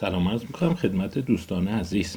[0.00, 2.16] سلام عرض می‌کنم خدمت دوستان عزیز.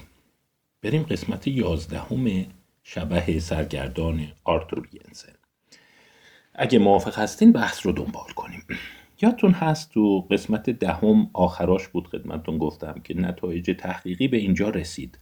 [0.81, 2.45] بریم قسمت یازدهم
[2.83, 5.33] شبه سرگردان آرتور ینسن.
[6.55, 8.63] اگه موافق هستین بحث رو دنبال کنیم.
[9.21, 15.19] یادتون هست تو قسمت دهم آخراش بود خدمتتون گفتم که نتایج تحقیقی به اینجا رسید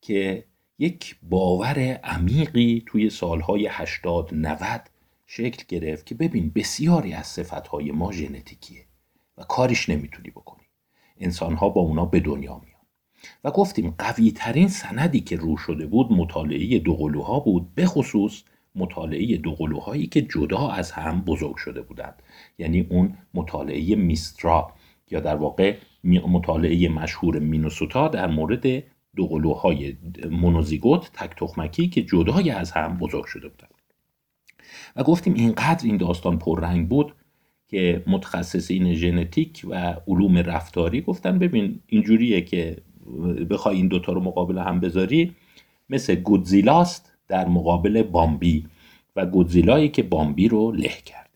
[0.00, 0.44] که
[0.78, 4.90] یک باور عمیقی توی سالهای 80 90
[5.26, 8.84] شکل گرفت که ببین بسیاری از صفتهای ما ژنتیکیه
[9.38, 10.63] و کاریش نمی‌تونی بکنی.
[11.24, 12.74] انسانها با اونا به دنیا میان.
[13.44, 18.42] و گفتیم قوی ترین سندی که رو شده بود مطالعه دوقلوها بود به خصوص
[18.74, 22.22] مطالعه دوقلوهایی که جدا از هم بزرگ شده بودند.
[22.58, 24.72] یعنی اون مطالعه میسترا
[25.10, 28.82] یا در واقع مطالعه مشهور مینوسوتا در مورد
[29.16, 29.96] دوقلوهای
[30.30, 33.74] مونوزیگوت تک تخمکی که جدای از هم بزرگ شده بودند.
[34.96, 37.14] و گفتیم اینقدر این داستان پررنگ بود
[37.68, 42.76] که متخصصین ژنتیک و علوم رفتاری گفتن ببین اینجوریه که
[43.50, 45.34] بخوای این دوتا رو مقابل هم بذاری
[45.90, 48.66] مثل گودزیلاست در مقابل بامبی
[49.16, 51.30] و گودزیلایی که بامبی رو له کرده.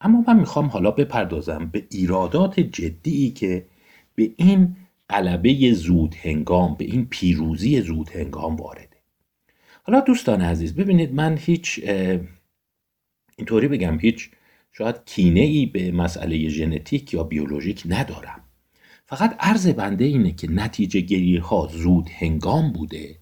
[0.00, 3.66] اما من می‌خوام حالا بپردازم به ایرادات جدی که
[4.14, 4.76] به این
[5.08, 8.88] قلبه زود هنگام به این پیروزی زود هنگام وارده.
[9.82, 11.80] حالا دوستان عزیز ببینید من هیچ
[13.36, 14.30] اینطوری بگم هیچ
[14.72, 18.40] شاید کینه ای به مسئله ژنتیک یا بیولوژیک ندارم.
[19.06, 23.18] فقط عرض بنده اینه که نتیجه گیری ها زود هنگام بوده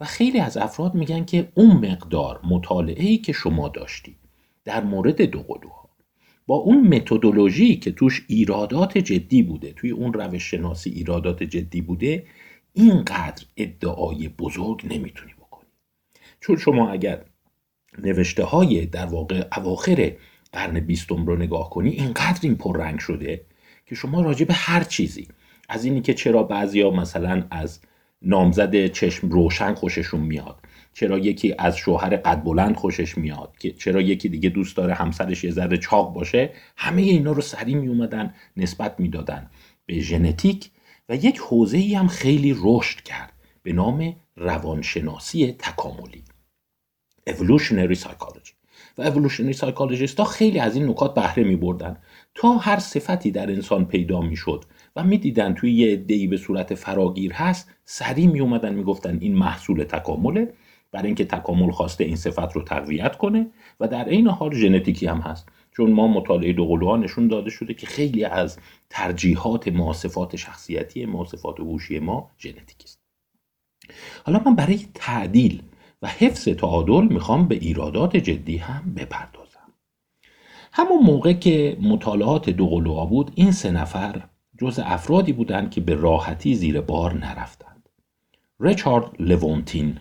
[0.00, 4.16] و خیلی از افراد میگن که اون مقدار مطالعه ای که شما داشتی
[4.64, 5.88] در مورد دو قلوها
[6.46, 12.26] با اون متدولوژی که توش ایرادات جدی بوده توی اون روش شناسی ایرادات جدی بوده
[12.72, 15.68] اینقدر ادعای بزرگ نمی‌تونی بکنی.
[16.40, 17.24] چون شما اگر
[17.98, 20.12] نوشته های در واقع اواخر
[20.52, 23.44] قرن بیستم رو نگاه کنی اینقدر این پررنگ شده
[23.86, 25.28] که شما راجع به هر چیزی
[25.68, 27.80] از اینی که چرا بعضیا مثلا از
[28.22, 30.58] نامزد چشم روشن خوششون میاد
[30.92, 35.44] چرا یکی از شوهر قد بلند خوشش میاد که چرا یکی دیگه دوست داره همسرش
[35.44, 39.50] یه ذره چاق باشه همه اینا رو سریع می اومدن نسبت می‌دادن
[39.86, 40.70] به ژنتیک
[41.08, 46.24] و یک حوزه ای هم خیلی رشد کرد به نام روانشناسی تکاملی
[47.30, 48.61] evolutionary psychology.
[48.98, 51.96] و evolutionary psychologist ها خیلی از این نکات بهره می بردن
[52.34, 54.64] تا هر صفتی در انسان پیدا می شد
[54.96, 59.84] و می‌دیدن توی یه عده‌ای به صورت فراگیر هست سریع می اومدن می‌گفتن این محصول
[59.84, 60.52] تکامله
[60.92, 63.46] برای اینکه تکامل خواسته این صفت رو تقویت کنه
[63.80, 65.48] و در عین حال ژنتیکی هم هست.
[65.76, 68.58] چون ما مطالعه دوقلوها نشون داده شده که خیلی از
[68.90, 73.00] ترجیحات ما صفات شخصیتی ما صفات هوشی ما ژنتیکی است.
[74.24, 75.62] حالا من برای تعدیل
[76.02, 79.72] و حفظ تعادل می‌خوام به ایرادات جدی هم بپردازم.
[80.72, 84.22] همون موقع که مطالعات دوقلوها بود این سه نفر
[84.58, 87.88] جز افرادی بودند که به راحتی زیر بار نرفتند.
[88.60, 89.98] ریچارد لوونتین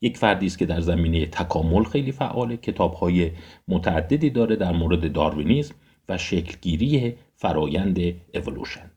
[0.00, 3.30] یک فردی است که در زمینه تکامل خیلی فعاله کتابهای
[3.68, 5.74] متعددی داره در مورد داروینیزم
[6.08, 7.98] و شکلگیری فرایند
[8.34, 8.90] اولوشن.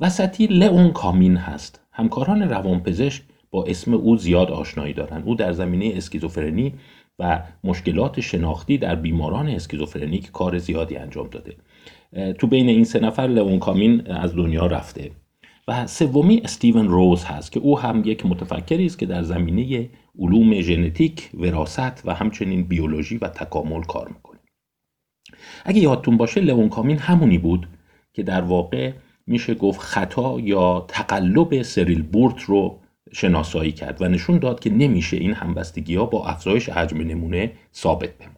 [0.00, 1.80] وسطی لئون کامین هست.
[1.92, 3.22] همکاران روانپزشک
[3.52, 6.74] با اسم او زیاد آشنایی دارند او در زمینه اسکیزوفرنی
[7.18, 11.56] و مشکلات شناختی در بیماران اسکیزوفرنیک کار زیادی انجام داده.
[12.32, 15.10] تو بین این سه نفر لئون کامین از دنیا رفته.
[15.68, 20.60] و سومی استیون روز هست که او هم یک متفکری است که در زمینه علوم
[20.60, 24.38] ژنتیک، وراست و همچنین بیولوژی و تکامل کار می‌کنه.
[25.64, 27.68] اگه یادتون باشه لئون کامین همونی بود
[28.12, 28.92] که در واقع
[29.26, 32.78] میشه گفت خطا یا تقلب سریل بورت رو
[33.12, 38.18] شناسایی کرد و نشون داد که نمیشه این همبستگی ها با افزایش حجم نمونه ثابت
[38.18, 38.36] بمونه.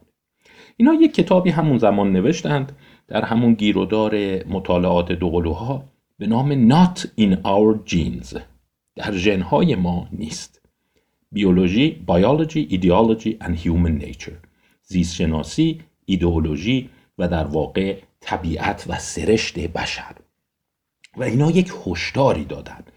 [0.77, 2.77] اینا یک کتابی همون زمان نوشتند
[3.09, 5.85] در همون گیرودار مطالعات دوقلوها
[6.19, 8.39] به نام Not in our genes
[8.97, 10.61] در ژنهای ما نیست.
[11.33, 14.49] بیولوژی بیولوژی ایدئولوژی and human nature
[14.83, 20.15] زیست شناسی ایدئولوژی و در واقع طبیعت و سرشت بشر.
[21.17, 22.93] و اینا یک هشداری دادند.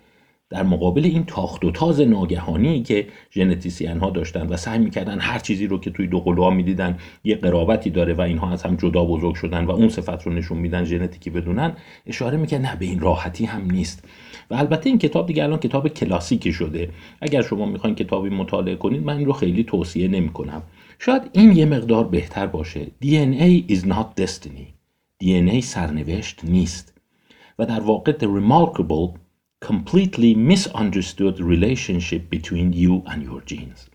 [0.50, 5.40] در مقابل این تاخت و تاز ناگهانی که ژنتیسین ها داشتن و سعی می‌کردن هر
[5.40, 9.06] چیزی رو که توی دو قلوها می‌دیدن یه قرابتی داره و اینها از هم جدا
[9.06, 11.74] بزرگ شدن و اون صفت رو نشون میدن ژنتیکی بدونن
[12.06, 14.04] اشاره می‌کرد نه به این راحتی هم نیست.
[14.50, 16.90] و البته این کتاب دیگه الان کتاب کلاسیکی شده.
[17.22, 20.64] اگر شما می‌خواین کتابی مطالعه کنید من این رو خیلی توصیه نمی‌کنم.
[21.00, 22.86] شاید این یه مقدار بهتر باشه.
[23.04, 24.68] DNA is not destiny.
[25.24, 26.94] DNA سرنوشت نیست.
[27.60, 29.27] و در واقع the remarkable
[29.66, 33.90] completely misunderstood relationship between you and your genes.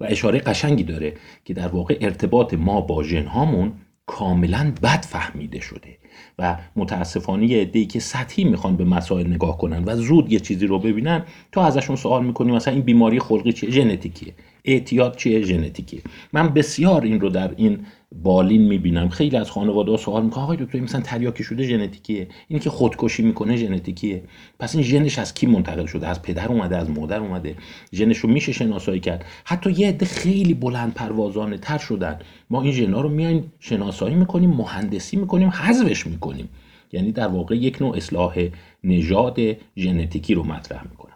[0.00, 1.14] و اشاره قشنگی داره
[1.44, 3.72] که در واقع ارتباط ما با ژن هامون
[4.06, 5.98] کاملا بد فهمیده شده
[6.38, 10.66] و متاسفانه یه عده‌ای که سطحی می‌خوان به مسائل نگاه کنن و زود یه چیزی
[10.66, 14.34] رو ببینن تو ازشون سوال می‌کنی مثلا این بیماری خلقی چیه؟ ژنتیکیه.
[14.64, 16.02] اعتیاد چیه؟ ژنتیکیه.
[16.32, 19.08] من بسیار این رو در این بالین می‌بینم.
[19.08, 23.22] خیلی از خانواده ها سوال می‌کنن آقای دکتر مثلا تریاکی شده ژنتیکیه؟ اینی که خودکشی
[23.22, 24.22] می‌کنه ژنتیکیه.
[24.58, 27.54] پس این ژنش از کی منتقل شده؟ از پدر اومده از مادر اومده.
[27.92, 29.24] ژنش رو میشه شناسایی کرد.
[29.44, 32.18] حتی یه عده خیلی بلند پروازانه تر شدن.
[32.50, 36.48] ما این ژنا رو میایم شناسایی می‌کنیم مهندسی می‌کنیم حذفش می‌کنیم.
[36.92, 38.48] یعنی در واقع یک نوع اصلاح
[38.84, 39.38] نژاد
[39.76, 41.12] ژنتیکی رو مطرح می‌کنن.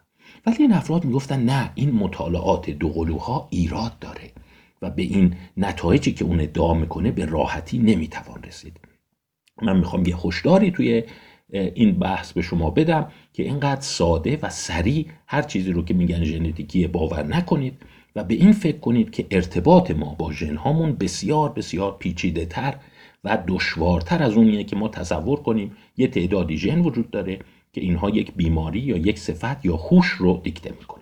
[0.47, 4.31] ولی این افراد می‌گفتن نه این مطالعات دوقلوها ایراد داره.
[4.83, 8.81] و به این نتایجی که اون ادعا می‌کنه به راحتی نمی‌توان رسید.
[9.63, 11.03] من می‌خوام یه خوشداری توی
[11.53, 16.25] این بحث به شما بدم که اینقدر ساده و سریع هر چیزی رو که میگن
[16.25, 17.83] ژنتیکی باور نکنید
[18.17, 22.75] و به این فکر کنید که ارتباط ما با ژنهامون بسیار بسیار پیچیده تر
[23.25, 27.39] و دشوارتر از اونیه که ما تصور کنیم یه تعدادی ژن وجود داره
[27.73, 31.02] که اینها یک بیماری یا یک صفت یا خوش رو دیکته می‌کنن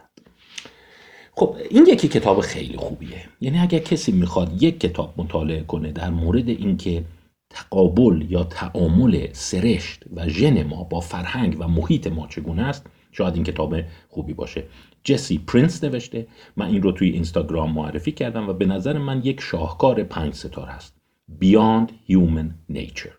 [1.41, 3.25] خب این یکی کتاب خیلی خوبیه.
[3.41, 7.05] یعنی اگر کسی می‌خواد یک کتاب مطالعه کنه در مورد اینکه
[7.51, 13.35] تقابل یا تعامل سرشت و ژن ما با فرهنگ و محیط ما چگونه است شاید
[13.35, 13.75] این کتاب
[14.09, 14.65] خوبی باشه.
[15.05, 16.27] جسی پرینس نوشته.
[16.57, 20.69] من این رو توی اینستاگرام معرفی کردم و به نظر من یک شاهکار پنج ستار
[20.69, 20.97] هست.
[21.43, 23.15] Beyond Human Nature.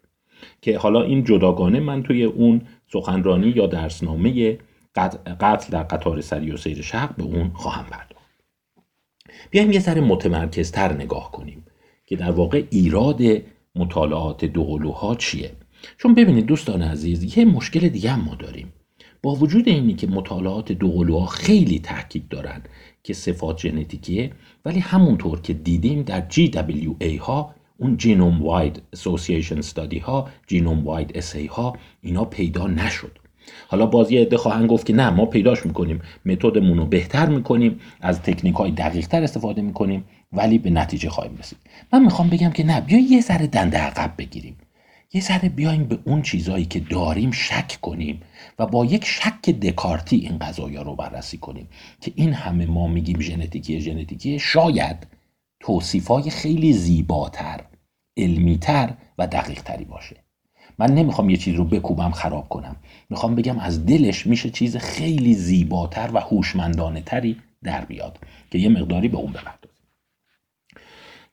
[0.61, 2.61] که حالا این جداگانه من توی اون
[2.93, 4.57] سخنرانی یا درسنامه
[5.39, 8.10] قتل در قطار سری و سیر شهر به اون خواهم پرداخت
[9.49, 11.65] بیایم یه ذره متمرکزتر نگاه کنیم
[12.05, 13.21] که در واقع ایراد
[13.75, 15.51] مطالعات دوقلوها چیه.
[15.97, 18.73] چون ببینید دوستان عزیز یه مشکل دیگه ما داریم.
[19.23, 22.61] با وجود اینی که مطالعات دوقلوها خیلی تحقیق دارن
[23.03, 24.31] که صفات ژنتیکیه
[24.65, 31.17] ولی همونطور که دیدیم در GWA ها اون جینوم واید اسوسییشن استادی ها جینوم واید
[31.17, 33.19] اسی ها اینا پیدا نشد.
[33.67, 36.01] حالا باز یه عده خواهند گفت که نه ما پیداش می‌کنیم.
[36.25, 37.79] متدمون رو بهتر می‌کنیم.
[38.01, 40.05] از تکنیک های دقیق تر استفاده می‌کنیم.
[40.33, 41.57] ولی به نتیجه خواهیم رسید.
[41.93, 44.57] من می‌خوام بگم که نه بیا یه ذره دنده عقب بگیریم.
[45.13, 48.21] یه ذره بیایم به اون چیزایی که داریم شک کنیم
[48.59, 51.67] و با یک شک دکارتی این قضایا رو بررسی کنیم
[52.01, 55.07] که این همه ما میگیم ژنتیکی ژنتیکی شاید
[55.59, 57.61] توصیفای خیلی زیباتر
[58.17, 60.15] علمیتر و دقیقتری باشه.
[60.79, 62.75] من نمی‌خوام یه چیز رو بکوبم خراب کنم.
[63.09, 68.19] می‌خوام بگم از دلش میشه چیز خیلی زیباتر و هوشمندانه تری در بیاد
[68.51, 69.71] که یه مقداری به اون بپردازیم.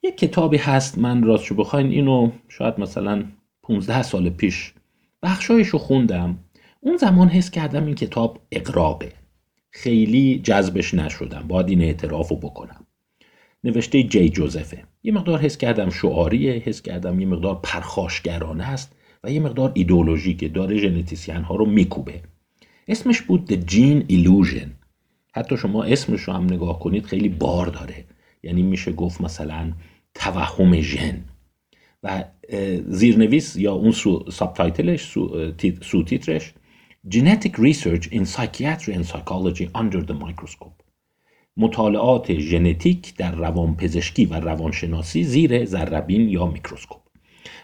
[0.03, 3.23] یک کتابی هست من راستشو بخواین اینو شاید مثلا
[3.63, 4.73] 15 سال پیش
[5.23, 6.39] بخشایش رو خوندم.
[6.79, 9.11] اون زمان حس کردم این کتاب اقراقه.
[9.71, 11.45] خیلی جذبش نشدم.
[11.47, 12.85] باید این اعتراف رو بکنم.
[13.63, 14.83] نوشته جی جوزفه.
[15.03, 18.95] یه مقدار حس کردم شعاریه حس کردم یه مقدار پرخاشگرانه است.
[19.23, 22.21] و یه مقدار ایدولوژیکه داره ژنتیسین ها رو میکوبه.
[22.87, 24.69] اسمش بود The Gene Illusion.
[25.33, 28.05] حتی شما اسمش رو هم نگاه کنید خیلی بار داره.
[28.43, 29.71] یعنی میشه گفت مثلا
[30.13, 31.23] توهم ژن.
[32.03, 32.23] و
[32.87, 35.51] زیرنویس یا اون سو سابتایتلش سو,
[35.81, 36.53] سو تیترش
[37.07, 40.83] Genetic Research in Psychiatry and Psychology Under the Microscope.
[41.57, 47.08] مطالعات ژنتیک در روانپزشکی و روانشناسی زیر ذربین یا میکروسکوپ.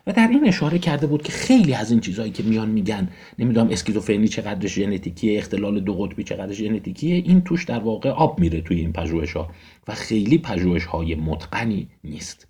[0.07, 3.09] و در این اشاره کرده بود که خیلی از این چیزهایی که میان میگن
[3.39, 8.61] نمی‌دونم اسکیزوفرنی چقدر ژنتیکیه اختلال دو قطبی چقدر ژنتیکیه این توش در واقع آب میره
[8.61, 9.49] توی این پژوهش ها
[9.87, 12.47] و خیلی پژوهش های متقنی نیست.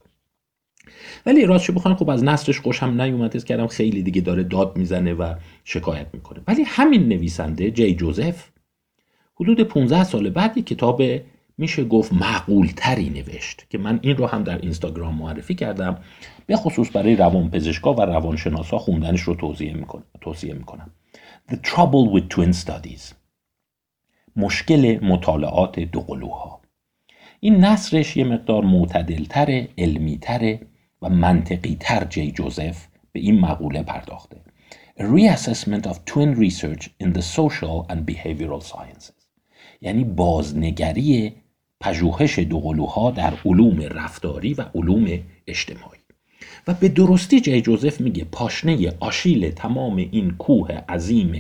[1.26, 5.34] ولی راستش بخواین خب از نصرش خوشم نیومد کردم خیلی دیگه داره داد می‌زنه و
[5.64, 6.42] شکایت می‌کنه.
[6.48, 8.50] ولی همین نویسنده جی جوزف
[9.36, 11.02] حدود 15 سال بعد کتاب
[11.58, 15.98] میشه گفت معقول تری نوشت که من این رو هم در اینستاگرام معرفی کردم.
[16.46, 19.36] به خصوص برای روان پزشکا و روانشناسا خوندنش رو
[20.22, 20.92] توصیه می‌کنم.
[21.52, 23.14] The Trouble with Twin Studies
[24.36, 26.62] مشکل مطالعات دوقلوها.
[27.40, 30.58] این نصرش یه مقدار معتدلتر علمیتر
[31.02, 34.42] و منطقی تر جی جوزف به این مقوله پرداخته.
[35.00, 39.26] A reassessment of twin research in the social and behavioral sciences.
[39.82, 41.34] یعنی بازنگری
[41.86, 46.00] پژوهش دوقلوها در علوم رفتاری و علوم اجتماعی.
[46.68, 51.40] و به درستی جای جوزف میگه پاشنه آشیل تمام این کوه عظیم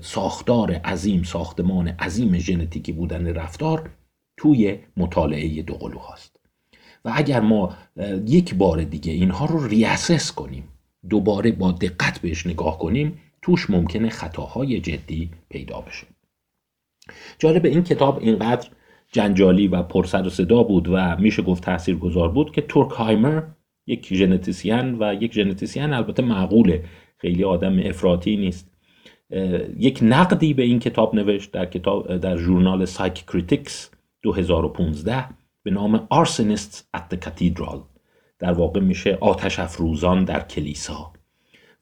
[0.00, 3.90] ساختار عظیم ساختمان عظیم ژنتیکی بودن رفتار
[4.36, 6.36] توی مطالعه دوقلوهاست.
[7.04, 7.76] و اگر ما
[8.26, 10.68] یک بار دیگه اینها رو ریاسس کنیم
[11.10, 16.06] دوباره با دقت بهش نگاه کنیم توش ممکنه خطاهای جدی پیدا بشه.
[17.38, 18.68] جالب این کتاب اینقدر
[19.12, 23.42] جنجالی و پرسر و صدا بود و میشه گفت تاثیرگذار بود که تورکهایمر
[23.86, 26.84] یک ژنتیسین و یک ژنتیسین البته معقوله
[27.18, 28.72] خیلی آدم افراطی نیست.
[29.78, 33.90] یک نقدی به این کتاب نوشت در کتاب در ژورنال PsycCRITIQUES
[34.22, 35.24] 2015
[35.62, 37.78] به نام Arsonist the Cathedral.
[38.38, 41.12] در واقع میشه آتش افروزان در کلیسا.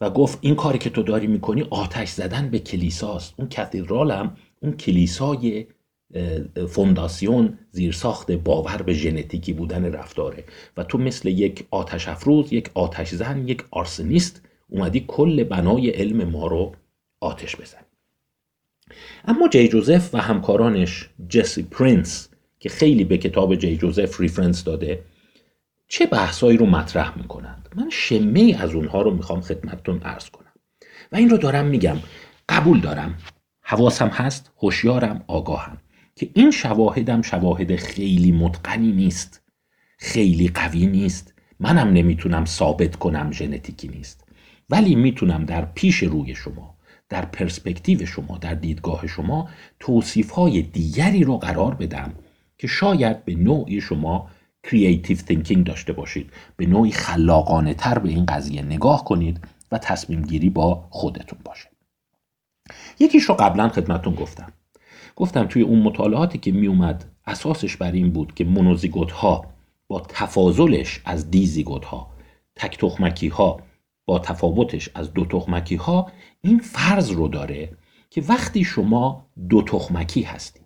[0.00, 3.34] و گفت این کاری که تو داری می‌کنی آتش زدن به کلیساست.
[3.38, 5.66] اون cathedral هم اون کلیسای
[6.68, 10.44] فونداسیون زیرساخت باور به ژنتیکی بودن رفتاره.
[10.76, 16.30] و تو مثل یک آتش افروز یک آتش زن یک arsonist اومدی کل بنای علم
[16.30, 16.72] ما رو
[17.20, 17.82] آتش بزنی.
[19.24, 25.02] اما جی جوزف و همکارانش جسی پرینس که خیلی به کتاب جی جوزف reference داده
[25.88, 30.52] چه بحثایی رو مطرح می‌کنند؟ من شمه‌ای از اونها رو می‌خوام خدمتتون عرض کنم.
[31.12, 31.96] و این رو دارم میگم.
[32.48, 33.18] قبول دارم.
[33.60, 35.78] حواسم هست هوشیارم آگاهم.
[36.20, 39.42] که این شواهدم شواهد خیلی متقنی نیست
[39.98, 41.34] خیلی قوی نیست.
[41.60, 44.24] منم نمی‌تونم ثابت کنم ژنتیکی نیست.
[44.70, 46.76] ولی می‌تونم در پیش روی شما
[47.08, 49.48] در پرسپکتیو شما در دیدگاه شما
[49.78, 52.14] توصیف های دیگری رو قرار بدم
[52.58, 54.30] که شاید به نوعی شما
[54.62, 56.30] creative thinking داشته باشید.
[56.56, 59.40] به نوعی خلاقانه تر به این قضیه نگاه کنید
[59.72, 61.68] و تصمیم گیری با خودتون باشه
[62.98, 64.52] یکیش رو قبلا خدمتون گفتم.
[65.20, 69.44] گفتم توی اون مطالعاتی که می اومد اساسش بر این بود که مونوزیگوت ها
[69.88, 72.10] با تفاضلش از دیزیگوت ها
[72.56, 73.60] تک تخمکی ها
[74.06, 76.12] با تفاوتش از دو تخمکی ها
[76.42, 77.76] این فرض رو داره
[78.10, 80.60] که وقتی شما دو تخمکی هستی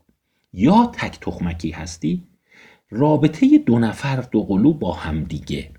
[0.53, 2.23] یا تک تخمکی هستی
[2.91, 5.71] رابطه دو نفر دو قلو با همدیگه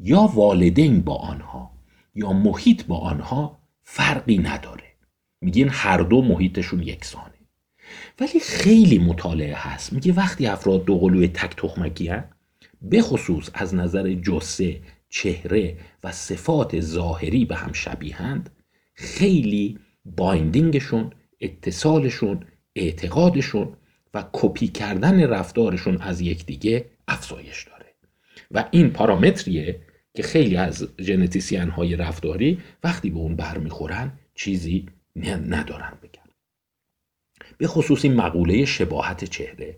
[0.00, 1.70] یا والدین با آنها
[2.14, 4.84] یا محیط با آنها فرقی نداره.
[5.40, 7.37] میگین هر دو محیطشون یکسانه.
[8.20, 9.92] ولی خیلی مطالعه هست.
[9.92, 12.28] میگه وقتی افراد دو قلوی تک تخمکی هست
[12.82, 18.50] به خصوص از نظر جسه چهره و صفات ظاهری به هم شبیهند
[18.94, 23.72] خیلی بایندینگشون اتصالشون اعتقادشون
[24.14, 27.94] و کپی کردن رفتارشون از یکدیگه افزایش داره.
[28.50, 29.80] و این پارامتریه
[30.14, 34.86] که خیلی از ژنتیسین های رفتاری وقتی به اون برمیخورن چیزی
[35.26, 36.17] ندارن بگن.
[37.58, 39.76] به خصوص این مقوله شباهت چهره.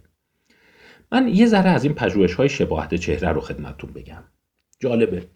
[1.12, 4.24] من یه ذره از این پژوهش های شباهت چهره رو خدمتتون بگم.
[4.78, 5.26] جالبه.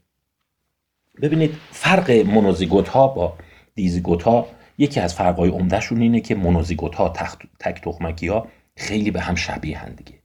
[1.23, 3.37] ببینید فرق مونوزیگوت ها با
[3.75, 4.47] دیزیگوت ها
[4.79, 7.09] یکی از فرقای عمدهشون اینه که مونوزیگوت ها
[7.61, 10.19] تک تخمکی ها خیلی به هم شبیه هم دیگه.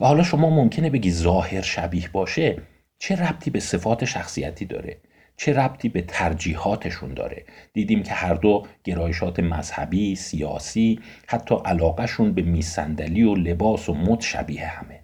[0.00, 2.62] و حالا شما ممکنه بگی ظاهر شبیه باشه
[2.98, 5.00] چه ربطی به صفات شخصیتی داره؟
[5.36, 12.42] چه ربطی به ترجیحاتشون داره؟ دیدیم که هر دو گرایشات مذهبی سیاسی حتی علاقهشون به
[12.42, 15.00] میسندلی و لباس و مد شبیه همه.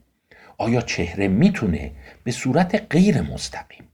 [0.58, 1.92] آیا چهره می‌تونه
[2.24, 3.84] به صورت غیر مستقیم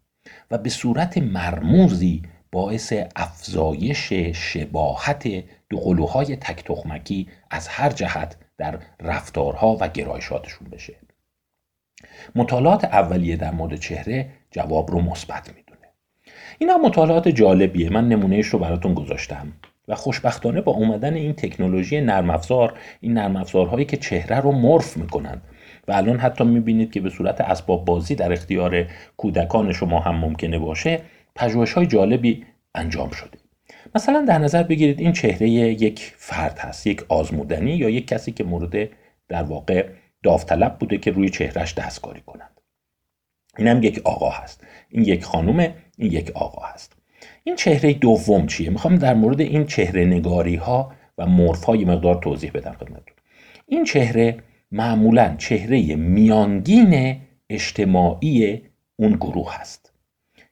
[0.51, 8.79] و به صورت مرموزی باعث افزایش شباهت دو قلوهای تک تخمکی از هر جهت در
[9.01, 10.97] رفتارها و گرایشاتشون بشه؟
[12.35, 15.66] مطالعات اولیه در مورد چهره جواب رو مثبت می‌دونه
[16.59, 17.91] اینا مطالعات جالبیه.
[17.91, 19.53] من نمونهش رو براتون گذاشتم.
[19.89, 24.97] و خوشبختانه با اومدن این تکنولوژی نرم افزار این نرم افزارهایی که چهره رو مرف
[24.97, 25.41] می‌کنن.
[25.89, 28.87] و الان حتی می‌بینید که به صورت اسباب بازی در اختیار
[29.17, 31.01] کودکان شما هم ممکنه باشه
[31.35, 32.45] پژوهش های جالبی
[32.75, 33.39] انجام شده.
[33.95, 38.45] مثلا در نظر بگیرید این چهره یک فرد هست یک آزمودنی یا یک کسی که
[38.45, 38.89] مورد
[39.29, 39.87] در واقع
[40.23, 42.61] داوطلب بوده که روی چهرش دستکاری کنند
[43.59, 44.67] این یک آقا هست.
[44.89, 46.93] این یک خانومه این یک آقا هست.
[47.45, 52.15] این چهره دوم چیه؟ می‌خوام در مورد این چهره نگاری ها و مورف های مقدار
[52.15, 53.17] توضیح بدم خدمتتون.
[53.67, 54.37] این چهره
[54.73, 57.17] معمولا چهره میانگین
[57.51, 58.63] اجتماعی
[58.97, 59.93] اون گروه هست.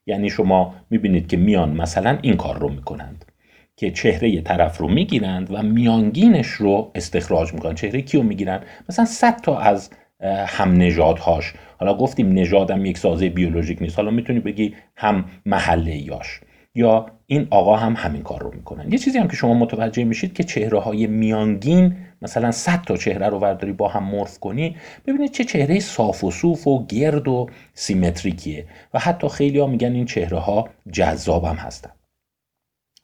[0.05, 3.25] یعنی شما می‌بینید که میان مثلا این کار رو می‌کنند
[3.77, 7.75] که چهره طرف رو می‌گیرند و میانگینش رو استخراج می‌کنند.
[7.75, 9.89] چهره کیو می‌گیرند؟ مثلا 100 تا از
[10.47, 13.95] هم نژادهاش حالا گفتیم نژادم یک سازه بیولوژیک نیست.
[13.95, 16.41] حالا می‌تونی بگی هم محله یاش.
[16.75, 18.91] یا این آقا هم همین کار رو می‌کنن.
[18.91, 23.29] یه چیزی هم که شما متوجه میشید که چهره های میانگین مثلا 100 تا چهره
[23.29, 24.75] رو ورداری با هم مرف کنی
[25.07, 28.65] ببینید چه چهره صاف و صوف و گرد و سیمتریکیه.
[28.93, 31.91] و حتی خیلی ها میگن این چهره ها جذاب هم هستن.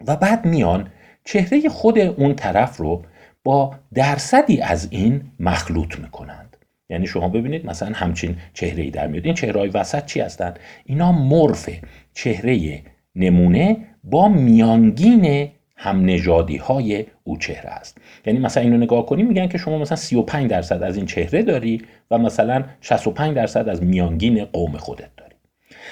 [0.07, 0.89] و بعد میان
[1.23, 3.03] چهره خود اون طرف رو
[3.43, 6.50] با درصدی از این مخلوط می‌کنند
[6.91, 9.25] یعنی شما ببینید مثلا همچین چهره در میاد.
[9.25, 11.69] این چهره های وسط چی هستند اینا مرف
[12.13, 12.81] چهره
[13.15, 17.97] نمونه با میانگین هم نژادی های او چهره است.
[18.25, 21.81] یعنی مثلا اینو نگاه کنیم میگن که شما مثلا 35 درصد از این چهره داری
[22.11, 25.35] و مثلا 65 درصد از میانگین قوم خودت داری.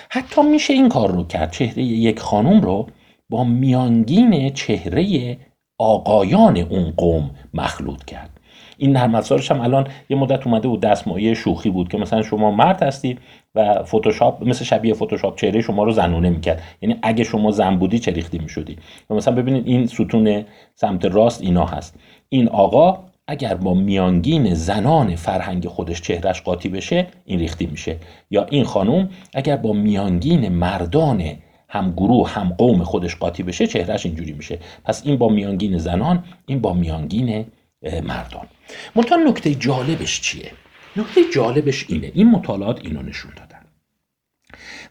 [0.10, 1.52] حتی میشه این کار رو کرد.
[1.52, 2.88] چهره یک خانم رو
[3.30, 5.38] با میانگین چهره
[5.78, 8.39] آقایان اون قوم مخلوط کرد.
[8.80, 12.52] این نرم افزارش هم الان یه مدت اومده بود دستمایه شوخی بود که مثلا شما
[12.52, 13.18] مرد هستی
[13.56, 16.62] و فتوشاپ مثل شبیه فتوشاپ چهره شما رو زنونه می‌کرد.
[16.82, 18.78] یعنی اگه شما زن بودی چه ریختی می‌شدی؟
[19.10, 20.46] و مثلا ببینید این ستون
[20.76, 22.00] سمت راست اینا هست.
[22.30, 27.96] این آقا اگر با میانگین زنان فرهنگ خودش چهرش قاطی بشه این ریختی میشه.
[28.32, 31.24] یا این خانم اگر با میانگین مردان
[31.70, 34.60] هم گروه هم قوم خودش قاطی بشه چهرش اینجوری میشه.
[34.84, 37.46] پس این با میانگین زنان این با میانگین
[37.82, 38.48] مردان.
[38.96, 40.52] منتها نکته جالبش چیه؟
[40.96, 42.12] نکته جالبش اینه.
[42.14, 43.66] این مطالعات اینو نشون دادن.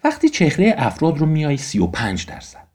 [0.04, 2.68] وقتی چهره افراد رو میای 35 درصد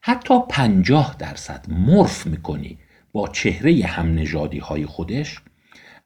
[0.00, 2.78] حتی 50 درصد مرف می‌کنی
[3.12, 5.40] با چهره هم نژادی های خودش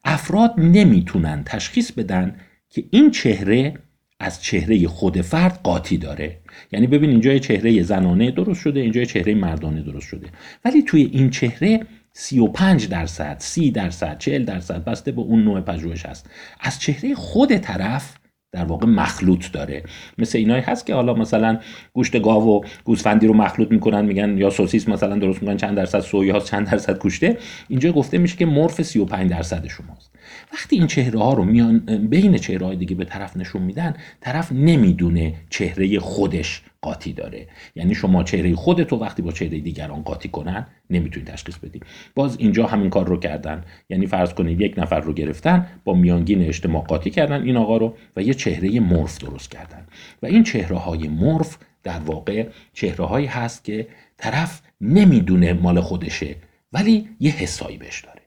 [0.03, 3.73] افراد نمی‌تونن تشخیص بدن که این چهره
[4.19, 6.39] از چهره خود فرد قاطی داره.
[6.71, 10.27] یعنی ببین اینجا چهره زنانه درست شده اینجا چهره مردانه درست شده.
[10.65, 16.05] ولی توی این چهره 35 درصد 30 درصد 40 درصد بسته به اون نوع پژوهش
[16.05, 16.29] هست.
[16.59, 18.17] از چهره خود طرف
[18.51, 19.83] در واقع مخلوط داره.
[20.17, 21.59] مثل اینایی هست که حالا مثلا
[21.93, 25.99] گوشت گاو و گوسفندی رو مخلوط می‌کنن میگن یا سوسیس مثلا درست می‌کنن چند درصد
[25.99, 27.37] سویا چند درصد گوشته.
[27.67, 30.11] اینجا گفته میشه که مرف 35 درصد شماست.
[30.53, 31.79] وقتی این چهره ها رو میان
[32.09, 37.47] بین چهره های دیگه به طرف نشون میدن طرف نمی‌دونه چهره خودش قاطی داره.
[37.75, 41.79] یعنی شما چهره خودت رو وقتی با چهره دیگران قاطی کنن نمی‌تونید تشخیص بدی.
[42.15, 43.63] باز اینجا همین کار رو کردن.
[43.89, 47.95] یعنی فرض کنید یک نفر رو گرفتن با میانگین اجتماع قاطی کردن این آقا رو
[48.15, 49.87] و یه چهره مرف درست کردن.
[50.21, 53.87] و این چهره های مرف در واقع چهره هایی هست که
[54.17, 56.35] طرف نمی‌دونه مال خودشه
[56.73, 58.21] ولی یه حسایی بهش داره.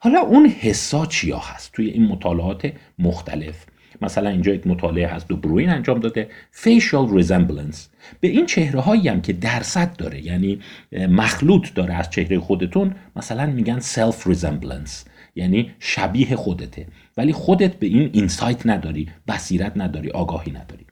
[0.00, 3.66] حالا اون حسا چیا هست؟ توی این مطالعات مختلف
[4.02, 6.28] مثلا اینجا یک مطالعه هست DeBruine انجام داده.
[6.62, 7.76] Facial resemblance.
[8.20, 10.60] به این چهره هایی هم که درصد داره یعنی
[10.92, 16.86] مخلوط داره از چهره خودتون مثلا میگن self resemblance یعنی شبیه خودته.
[17.16, 20.86] ولی خودت به این insight نداری بصیرت نداری آگاهی نداری.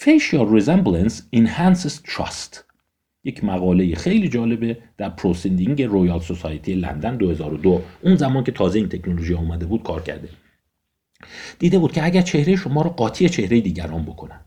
[0.00, 2.70] Facial resemblance enhances trust.
[3.24, 8.88] یک مقاله خیلی جالبه در Proceeding Royal Society لندن 2002 اون زمان که تازه این
[8.88, 10.28] تکنولوژی اومده بود کار کرده.
[11.58, 14.40] دیده بود که اگر چهره شما رو قاطی چهره دیگران بکنن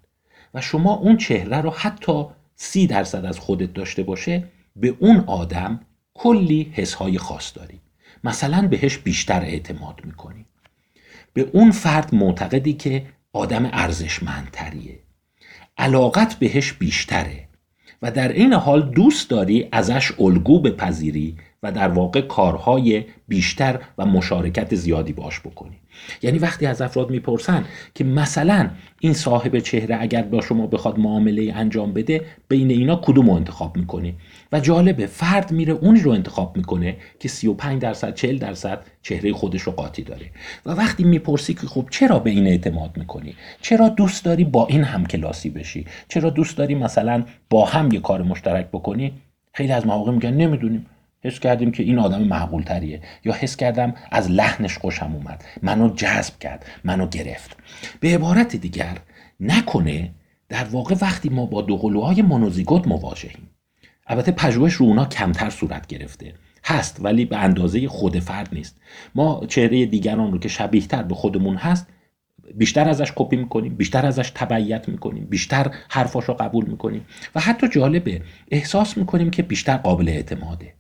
[0.54, 4.44] و شما اون چهره رو حتی سی درصد از خودت داشته باشه
[4.76, 5.80] به اون آدم
[6.14, 7.80] کلی حسهای خاص داری.
[8.24, 10.46] مثلا بهش بیشتر اعتماد می‌کنی.
[11.34, 15.00] به اون فرد معتقدی که آدم ارزشمندتریه.
[15.78, 17.48] علاقت بهش بیشتره
[18.02, 24.06] و در این حال دوست داری ازش الگو بپذیری و در واقع کارهای بیشتر و
[24.06, 25.78] مشارکت زیادی باش بکنی.
[26.22, 31.54] یعنی وقتی از افراد می‌پرسن که مثلا این صاحب چهره اگر با شما بخواد معامله
[31.56, 34.16] انجام بده بین اینا کدوم رو انتخاب می‌کنی؟
[34.52, 39.62] و جالبه فرد میره اونی رو انتخاب می‌کنه که 35 درصد 40 درصد چهره خودش
[39.62, 40.26] رو قاطی داره.
[40.66, 44.84] و وقتی می‌پرسی که خب چرا به این اعتماد می‌کنی؟ چرا دوست داری با این
[44.84, 49.14] هم کلاسی بشی؟ چرا دوست داری مثلا با هم یه کار مشترک بکنی؟
[49.54, 50.86] خیلی از مواقع میگن نمی‌دونیم.
[51.24, 55.46] حس کردیم که این آدم معقول تریه یا حس کردم از لحنش خوشم اومد.
[55.62, 56.66] منو جذب کرد.
[56.84, 57.58] منو گرفت.
[58.00, 58.98] به عبارت دیگر
[59.40, 60.12] نکنه
[60.50, 63.50] در واقع وقتی ما با دوقلوهای مونوزیگوت مواجهیم.
[64.08, 66.34] البته پژوهش رو اونا کمتر صورت گرفته.
[66.66, 68.80] هست ولی به اندازه خود فرد نیست.
[69.16, 71.88] ما چهره دیگران رو که شبیه تر به خودمون هست
[72.56, 77.06] بیشتر ازش کپی می‌کنیم بیشتر ازش تبعیت می‌کنیم بیشتر حرفاش رو قبول می‌کنیم.
[77.36, 80.74] و حتی جالبه احساس می‌کنیم که بیشتر قابل اعتماده.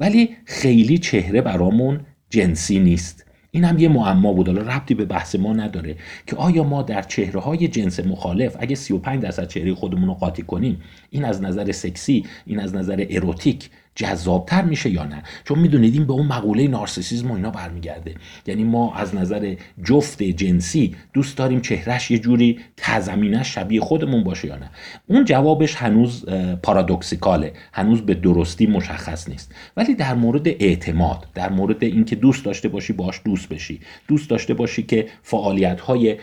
[0.00, 3.26] ولی خیلی چهره برامون جنسی نیست.
[3.50, 4.48] این هم یه معما بود.
[4.48, 8.74] حالا ربطی به بحث ما نداره که آیا ما در چهره های جنس مخالف اگه
[8.74, 13.70] 35 درصد چهره خودمون رو قاطی کنیم این از نظر سکسی این از نظر اروتیک
[13.94, 18.14] جذابتر میشه یا نه؟ چون می‌دونید این به اون مقوله نارسیسیزم و اینا برمیگرده.
[18.46, 24.48] یعنی ما از نظر جفت جنسی دوست داریم چهرش یه جوری تزمینش شبیه خودمون باشه
[24.48, 24.70] یا نه.
[25.06, 26.24] اون جوابش هنوز
[26.62, 27.52] پارادوکسیکاله.
[27.72, 29.54] هنوز به درستی مشخص نیست.
[29.76, 33.80] ولی در مورد اعتماد در مورد اینکه دوست داشته باشی باش دوست بشی.
[34.08, 36.16] دوست داشته باشی که فعالیت های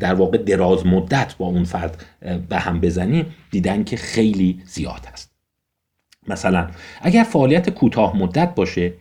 [0.00, 2.04] در واقع دراز مدت با اون فرد
[2.48, 5.29] به هم بزنی دیدن که خیلی زیاد هست.
[6.30, 6.68] مثلا
[7.02, 8.92] اگر فعالیت کوتاه مدت باشه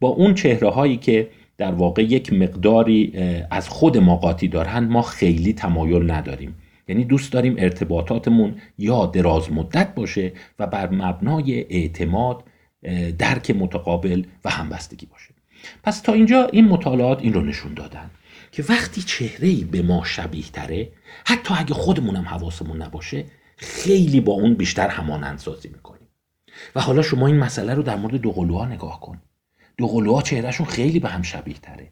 [0.00, 3.12] با اون چهره هایی که در واقع یک مقداری
[3.50, 6.54] از خود ما قاطی دارن ما خیلی تمایل نداریم.
[6.88, 12.44] یعنی دوست داریم ارتباطاتمون یا دراز مدت باشه و بر مبنای اعتماد
[13.18, 15.34] درک متقابل و همبستگی باشه.
[15.82, 18.10] پس تا اینجا این مطالعات این رو نشون دادن
[18.52, 20.88] که وقتی چهره به ما شبیه تره
[21.24, 23.24] حتی اگه خودمونم حواسمون نباشه
[23.56, 25.95] خیلی با اون بیشتر همانندسازی می‌کنیم.
[26.74, 29.18] و حالا شما این مسئله رو در مورد دوقلوها نگاه کن.
[29.78, 31.88] دوقلوها چهرهشون خیلی به هم شبیه تره.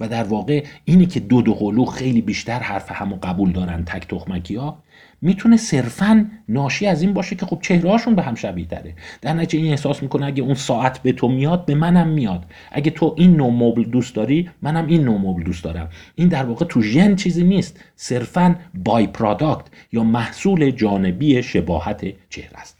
[0.00, 4.54] و در واقع اینی که دو دوقلو خیلی بیشتر حرف همو قبول دارن تک تخمکی
[4.54, 4.82] ها
[5.22, 9.62] می‌تونه صرفا ناشی از این باشه که خب چهرهاشون به هم شبیه داره در نتیجه
[9.62, 12.44] این احساس می‌کنه اگه اون ساعت به تو میاد به منم میاد.
[12.72, 15.88] اگه تو این نوع مبل دوست داری منم این نوع مبل دوست دارم.
[16.14, 17.80] این در واقع تو ژن چیزی نیست.
[17.96, 22.79] صرفا بای پرادکت یا محصول جانبی شباهت چهره است.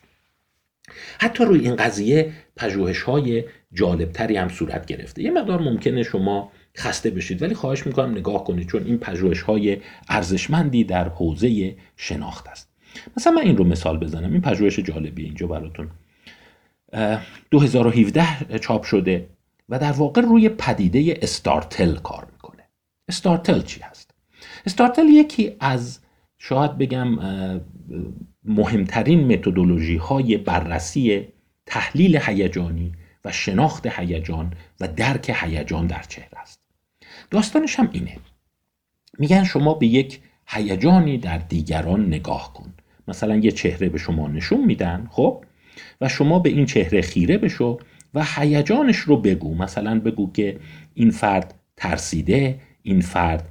[1.20, 5.22] حتی روی این قضیه پژوهش های جالبتری هم صورت گرفته.
[5.22, 9.78] یه مقدار ممکنه شما خسته بشید ولی خواهش می‌کنم نگاه کنید چون این پژوهش های
[10.08, 12.68] ارزشمندی در حوزه شناخت است.
[13.16, 14.32] مثلا من این رو مثال بزنم.
[14.32, 15.90] این پژوهش جالبی اینجا براتون.
[17.50, 19.26] 2017 چاپ شده
[19.68, 22.62] و در واقع روی پدیده استارتل کار می‌کنه.
[23.08, 24.10] استارتل چی هست؟
[24.66, 25.98] استارتل یکی از
[26.42, 27.18] شاید بگم
[28.44, 31.28] مهمترین متدولوژی های بررسی
[31.66, 32.92] تحلیل هیجانی
[33.24, 36.60] و شناخت هیجان و درک هیجان در چهره است.
[37.30, 38.16] داستانش هم اینه.
[39.18, 42.74] میگن شما به یک هیجانی در دیگران نگاه کن.
[43.08, 45.44] مثلا یه چهره به شما نشون میدن خب؟
[46.00, 47.78] و شما به این چهره خیره بشو
[48.14, 49.54] و هیجانش رو بگو.
[49.54, 50.60] مثلا بگو که
[50.94, 53.48] این فرد ترسیده این فرد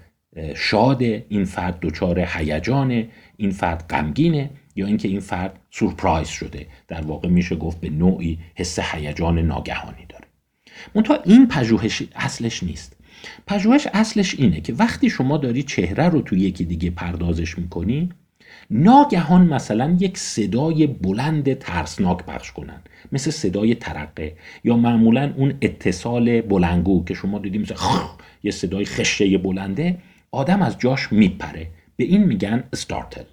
[0.55, 6.67] شاده این فرد دچار هیجانه این فرد غمگینه یا اینکه این فرد سورپرایز شده.
[6.87, 10.25] در واقع میشه گفت به نوعی حس هیجان ناگهانی داره.
[10.95, 12.97] منتها این پژوهش اصلش نیست.
[13.47, 18.09] پژوهش اصلش اینه که وقتی شما داری چهره رو تو یکی دیگه پردازش می‌کنی
[18.71, 22.81] ناگهان مثلا یک صدای بلند ترسناک پخش کنن.
[23.11, 24.35] مثل صدای ترقه.
[24.63, 27.75] یا معمولا اون اتصال بلنگو که شما دیدیم مثل
[28.43, 29.97] یه صدای خشه بلنده.
[30.31, 31.67] آدم از جاش میپره.
[31.95, 33.23] به این میگن استارتل.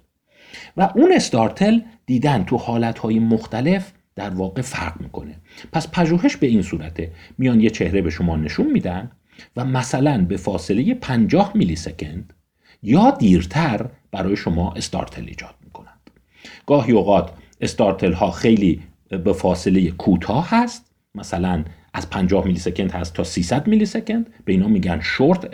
[0.77, 5.35] و اون استارتل دیدن تو حالتهای مختلف در واقع فرق می‌کنه.
[5.71, 7.11] پس پژوهش به این صورته.
[7.37, 9.11] میان یه چهره به شما نشون میدن
[9.55, 12.33] و مثلا به فاصله 50 میلی سکند
[12.83, 16.09] یا دیرتر برای شما استارتل ایجاد می‌کنند.
[16.65, 17.31] گاهی اوقات
[17.61, 20.91] استارتل ها خیلی به فاصله کوتاه هست.
[21.15, 21.63] مثلا
[21.97, 25.49] از 50 میلی سکند هست تا 300 میلی سکند به اینا میگن شورت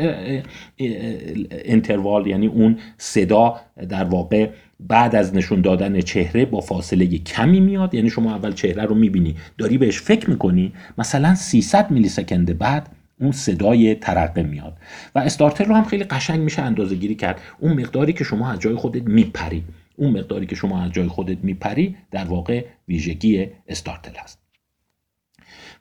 [1.65, 3.55] انتروال یعنی اون صدا
[3.89, 7.93] در واقع بعد از نشون دادن چهره با فاصله کمی میاد.
[7.93, 12.89] یعنی شما اول چهره رو می‌بینی داری بهش فکر می‌کنی مثلا 300 میلی سکند بعد
[13.19, 14.77] اون صدای ترقه میاد.
[15.15, 17.41] و استارتر رو هم خیلی قشنگ میشه اندازه گیری کرد.
[17.59, 19.63] اون مقداری که شما از جای خودت میپری
[19.95, 24.42] اون مقداری که شما از جای خودت میپری در واقع ویژگی استارتل هست.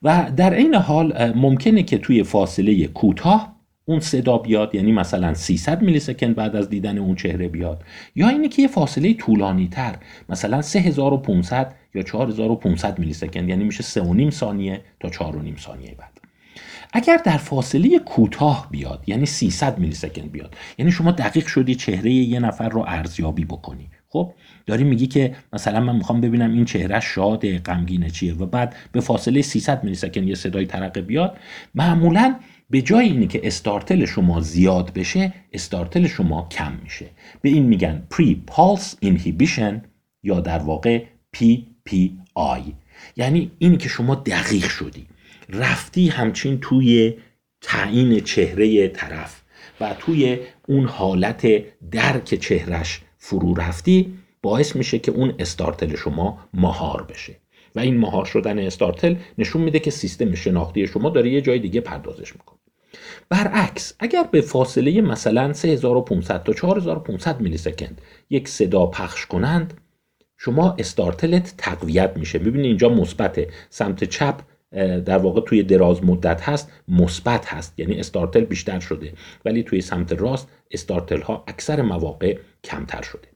[0.03, 3.53] و در این حال ممکنه که توی فاصله کوتاه
[3.85, 7.85] اون صدا بیاد یعنی مثلا 300 میلی سکند بعد از دیدن اون چهره بیاد.
[8.15, 9.97] یا اینه که یه فاصله طولانی تر
[10.29, 16.21] مثلا 3500 یا 4500 میلی سکند یعنی میشه 3.5 ثانیه تا 4.5 ثانیه بعد.
[16.93, 22.11] اگر در فاصله کوتاه بیاد یعنی 300 میلی سکند بیاد یعنی شما دقیق شدی چهره
[22.11, 23.91] یه نفر رو ارزیابی بکنی.
[24.09, 24.33] خب؟
[24.67, 29.01] داری میگی که مثلا من می‌خوام ببینم این چهره شاده غمگینه چیه و بعد به
[29.01, 31.37] فاصله 300 میلی سکند یه صدای ترقه بیاد.
[31.75, 32.35] معمولا
[32.71, 37.07] به جای اینی که استارتل شما زیاد بشه استارتل شما کم میشه.
[37.43, 39.83] به این میگن پری پالس اینهیبیشن
[40.23, 41.05] یا در واقع
[41.37, 42.73] PPI
[43.17, 45.07] یعنی اینی که شما دقیق شدی.
[45.49, 47.15] رفتی همچین توی
[47.61, 49.43] تعیین چهره طرف
[49.81, 51.47] و توی اون حالت
[51.91, 57.37] درک چهرش فرو رفتی باعث میشه که اون استارتل شما مهار بشه.
[57.75, 61.81] و این مهار شدن استارتل نشون میده که سیستم شناختی شما داره یه جای دیگه
[61.81, 62.59] پردازش می‌کنه.
[63.29, 68.01] برعکس اگر به فاصله مثلا 3500 تا 4500 میلی سکند
[68.31, 69.75] یک صدا پخش کنند
[70.37, 72.39] شما استارتلت تقویت میشه.
[72.39, 74.41] می‌بینید اینجا مثبت سمت چپ
[75.05, 77.75] در واقع توی دراز مدت هست مثبت هست.
[77.79, 79.13] یعنی استارتل بیشتر شده.
[79.45, 83.32] ولی توی سمت راست استارتل ها اکثر مواقع کمتر شده.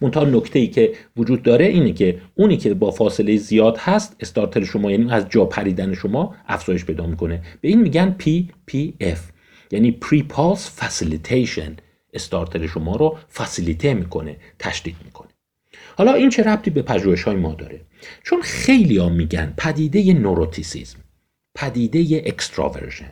[0.00, 4.64] منتها نکته ای که وجود داره اینه که اونی که با فاصله زیاد هست startle
[4.64, 7.42] شما یعنی از جا پریدن شما افزایش پیدا می‌کنه.
[7.60, 9.18] به این میگن PPF
[9.70, 11.76] یعنی prepulse facilitation
[12.12, 15.28] startle شما رو facilitate می‌کنه تشدید می‌کنه.
[15.96, 17.80] حالا این چه ربطی به پژوهش های ما داره؟
[18.22, 20.98] چون خیلی ها میگن پدیده neuroticism
[21.54, 23.10] پدیده extraversion.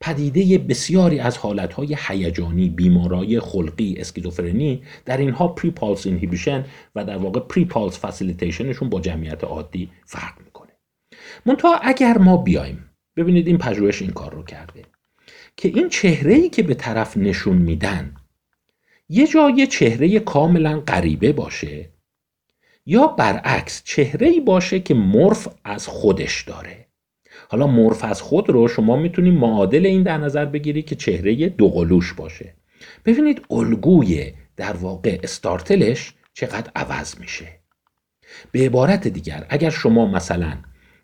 [0.00, 6.64] پدیده بسیاری از حالتهای هیجانی بیمارای خلقی اسکیزوفرنی در اینها prepulse inhibition
[6.94, 10.72] و در واقع پری پالس فسیلیتیشنشون با جمعیت عادی فرق می‌کنه.
[11.46, 14.84] منتها اگر ما بیایم ببینید این پژوهش این کار رو کرده
[15.56, 18.14] که این چهره ای که به طرف نشون میدن
[19.08, 21.92] یه جای چهره کاملا غریبه باشه
[22.86, 26.87] یا برعکس چهره ای باشه که مرف از خودش داره.
[27.48, 32.12] حالا مرف از خود رو شما می‌تونید معادل این در نظر بگیری که چهره دوقلوش
[32.12, 32.54] باشه.
[33.04, 37.46] ببینید الگوی در واقع استارتلش چقدر عوض میشه.
[38.52, 40.56] به عبارت دیگر اگر شما مثلا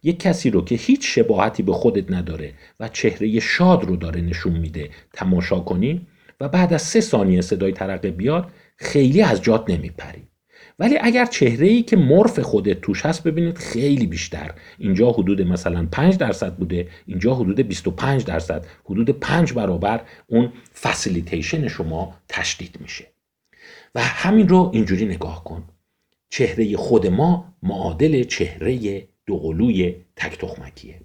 [0.02, 4.52] یک کسی رو که هیچ شباهتی به خودت نداره و چهره شاد رو داره نشون
[4.52, 6.06] میده تماشا کنی
[6.40, 10.22] و بعد از سه ثانیه صدای ترقه بیاد خیلی از جات نمیپری.
[10.78, 14.54] ولی اگر چهره ای که مرف خودت توش هست ببینید خیلی بیشتر.
[14.78, 21.68] اینجا حدود مثلا 5 درصد بوده اینجا حدود 25 درصد حدود 5 برابر اون facilitation
[21.68, 23.06] شما تشدید میشه.
[23.94, 25.64] و همین رو اینجوری نگاه کن.
[26.30, 31.00] چهره خود ما معادل چهره دوقلوی تک تخمکیه.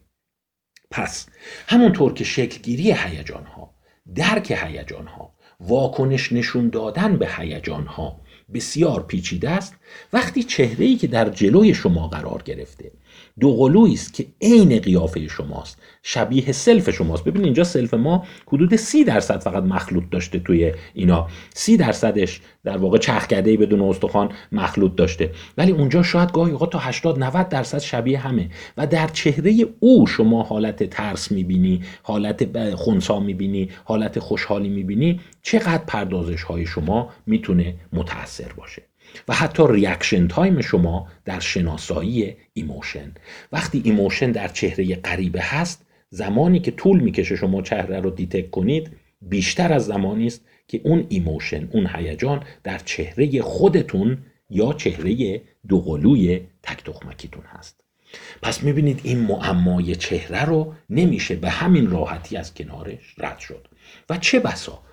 [0.91, 1.27] پس
[1.67, 3.75] همونطور که شکلگیری هیجان ها
[4.15, 8.21] درک هیجان ها واکنش نشون دادن به هیجان ها
[8.53, 9.75] بسیار پیچیده است
[10.13, 12.91] وقتی چهره ای که در جلوی شما قرار گرفته.
[13.39, 15.82] دو است که عین قیافه شماست.
[16.04, 17.23] شبیه self شماست.
[17.23, 21.28] ببین اینجا self ما حدود سی درصد فقط مخلوط داشته توی اینا.
[21.54, 25.32] سی درصدش در واقع چرخ‌کرده بدون استخوان مخلوط داشته.
[25.58, 28.49] ولی اونجا شاید گاهی اوقات تا 80 90 درصد شبیه همه.
[28.78, 35.19] و در چهره او شما حالت ترس می‌بینی حالت خونسا می‌بینی حالت خوشحالی می‌بینی.
[35.41, 38.88] چقدر پردازش های شما می‌تونه متاثر باشه؟
[39.27, 43.13] و حتی reaction time شما در شناسایی emotion
[43.51, 48.91] وقتی emotion در چهره غریبه هست زمانی که طول می‌کشه شما چهره رو detect کنید
[49.21, 54.17] بیشتر از زمانی است که اون emotion اون هیجان در چهره خودتون
[54.49, 57.83] یا چهره دوقلوی تک تخمکیتون هست.
[58.41, 63.67] پس می‌بینید این معمای چهره رو نمیشه به همین راحتی از کنارش رد شد.
[64.09, 64.83] و چه بسا؟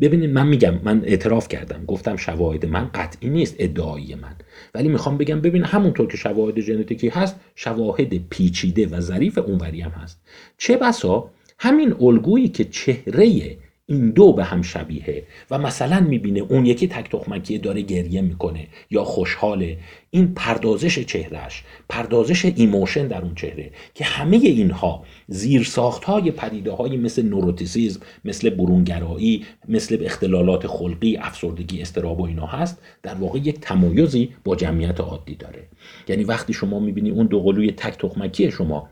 [0.00, 1.84] ببینید من میگم من اعتراف کردم.
[1.84, 4.36] گفتم شواهد من قطعی نیست ادعایی من.
[4.74, 9.90] ولی می‌خوام بگم ببین همونطور که شواهد ژنتیکی هست شواهد پیچیده و ظریف اونوری هم
[9.90, 10.20] هست.
[10.58, 16.66] چه بسا؟ همین الگویی که چهره این دو به هم شبیه و مثلا می‌بینه اون
[16.66, 19.78] یکی تک تخمکی داره گریه می‌کنه یا خوشحاله.
[20.10, 25.68] این پردازش چهرهش پردازش emotion در اون چهره که همه اینها زیر
[26.04, 32.82] های پدیده های مثل neuroticism مثل برونگرایی مثل اختلالات خلقی افسردگی اضطراب و اینا هست
[33.02, 35.68] در واقع یک تمایزی با جمعیت عادی داره.
[36.08, 38.88] یعنی وقتی شما می‌بینی اون دوقلوی تک تخمکی شما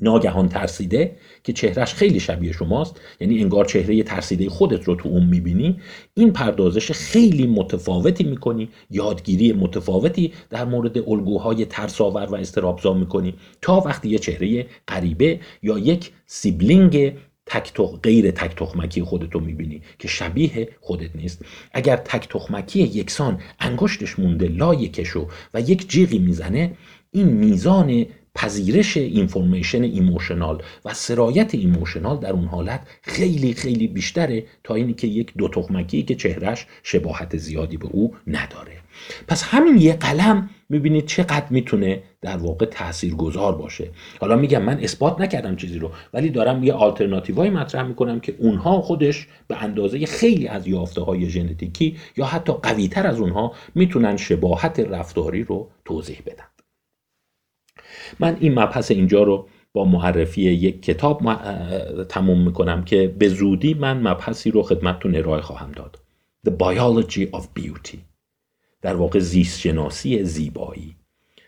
[0.00, 3.00] ناگهان ترسیده که چهرش خیلی شبیه شماست.
[3.20, 5.80] یعنی انگار چهره ترسیده خودت رو تو اون می‌بینی.
[6.14, 8.68] این پردازش خیلی متفاوتی می‌کنی.
[8.90, 13.34] یادگیری متفاوتی در مورد الگوهای ترس‌آور و اضطراب‌زا می‌کنی.
[13.62, 17.12] تا وقتی یه چهره غریبه یا یک sibling
[17.46, 21.44] تک غیر تک تخمکی خودت رو می‌بینی که شبیه خودت نیست.
[21.72, 26.72] اگر تک تخمکی یکسان انگشتش مونده لای کشو و یک جیغی می‌زنه
[27.10, 28.06] این میزان
[28.38, 35.06] پذیرش information emotional و سرایت emotional در اون حالت خیلی خیلی بیشتره تا اینی که
[35.06, 38.72] یک دو تخمکی که چهرش شباهت زیادی به او نداره.
[39.28, 43.90] پس همین یه قلم می‌بینید چقدر می‌تونه در واقع تأثیر گذار باشه.
[44.20, 48.80] حالا میگم من اثبات نکردم چیزی رو ولی دارم یه آلترناتیوهای مطرح می‌کنم که اونها
[48.80, 54.80] خودش به اندازه خیلی از یافته های ژنتیکی یا حتی قویتر از اونها می‌تونن شباهت
[54.80, 56.44] رفتاری رو توضیح بدن.
[58.20, 61.22] من این مبحث اینجا رو با معرفی یک کتاب
[62.04, 65.98] تموم می‌کنم که به زودی من مبحثی رو خدمتتون ارائه خواهم داد.
[66.48, 67.98] The Biology of Beauty.
[68.82, 70.96] در واقع زیست شناسی زیبایی.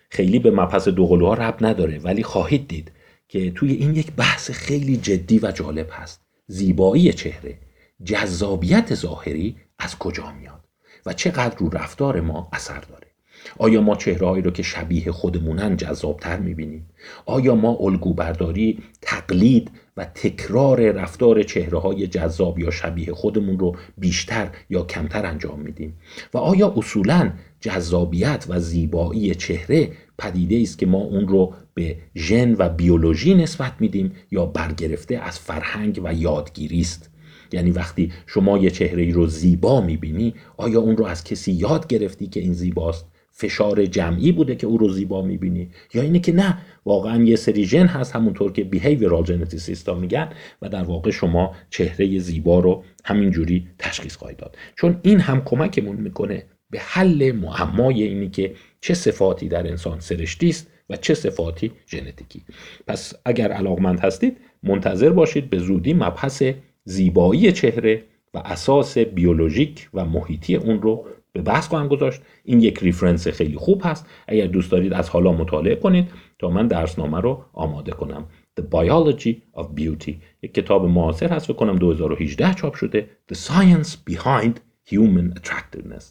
[0.09, 2.93] خیلی به مبحث دوقلوها رب نداره ولی خواهید دید
[3.29, 6.21] که توی این یک بحث خیلی جدی و جالب هست.
[6.47, 7.59] زیبایی چهره
[8.05, 10.65] جذابیت ظاهری از کجا میاد
[11.07, 13.10] و چقدر رو رفتار ما اثر داره.
[13.59, 16.87] آیا ما چهرههایی رو که شبیه خودمونن جذابتر می‌بینیم؟
[17.27, 23.77] آیا ما الگو برداری تقلید و تکرار رفتار چهره های جذاب یا شبیه خودمون رو
[23.99, 25.97] بیشتر یا کمتر انجام میدیم؟
[26.35, 32.55] و آیا اصولا جذابیت و زیبایی چهره پدیده است که ما اون رو به ژن
[32.59, 37.11] و بیولوژی نسبت میدیم یا برگرفته از فرهنگ و یادگیری است؟
[37.53, 42.27] یعنی وقتی شما یه چهره رو زیبا می‌بینی آیا اون رو از کسی یاد گرفتی
[42.27, 43.07] که این زیباست؟
[43.41, 45.71] فشار جمعی بوده که او رو زیبا می‌بینی.
[45.95, 50.29] یا اینه که نه واقعا یه سری ژن هست همونطور که behavioral geneticists میگن
[50.63, 54.57] و در واقع شما چهره زیبا رو همینجوری تشخیص خواهید داد.
[54.77, 60.49] چون این هم کمکمون می‌کنه به حل معمای اینی که چه صفاتی در انسان سرشتی
[60.49, 62.43] است و چه صفاتی ژنتیکی.
[62.87, 66.43] پس اگر علاقمند هستید منتظر باشید به زودی مبحث
[66.85, 68.03] زیبایی چهره
[68.35, 72.23] و اساس بیولوژیک و محیطی اون رو به بحث خواهم گذاشت.
[72.45, 74.07] این یک ریفرنس خیلی خوب هست.
[74.29, 78.27] اگر دوست دارید از حالا مطالعه کنید تا من درسنامه رو آماده کنم.
[78.61, 80.13] The Biology of Beauty.
[80.43, 83.09] یک کتاب معاصر هست کنم 2018 چاپ شده.
[83.33, 84.55] The Science Behind
[84.91, 86.05] Human Attractiveness.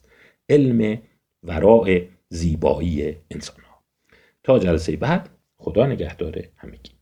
[0.50, 1.02] علم
[1.44, 3.84] وراء زیبایی انسان ها
[4.44, 6.99] تا جلسه بعد خدا نگهدار همگی.